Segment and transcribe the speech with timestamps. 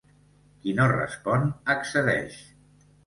[0.61, 1.45] Qui no respon,
[1.75, 2.41] accedeix.